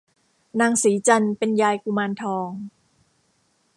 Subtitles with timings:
[0.59, 2.49] นางสีจันทร์เป็นยายกุมารทอง